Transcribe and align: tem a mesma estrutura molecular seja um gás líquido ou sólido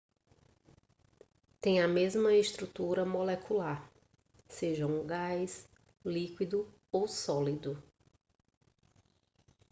tem 1.61 1.79
a 1.79 1.87
mesma 1.87 2.33
estrutura 2.33 3.05
molecular 3.05 3.87
seja 4.49 4.87
um 4.87 5.05
gás 5.05 5.69
líquido 6.03 6.67
ou 6.91 7.07
sólido 7.07 7.77